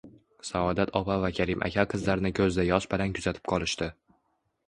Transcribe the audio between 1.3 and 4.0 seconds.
Karim aka qizlarini ko`zda yosh bilan kuzatib qolishdi